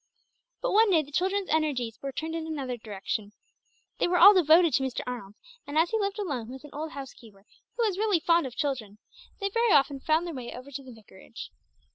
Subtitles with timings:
[0.63, 3.33] But one day the children's energies were turned in another direction.
[3.99, 5.01] They were all devoted to Mr.
[5.05, 5.35] Arnold,
[5.67, 7.45] and as he lived alone with an old housekeeper
[7.77, 8.97] who was really fond of children,
[9.39, 11.51] they very often found their way over to the vicarage.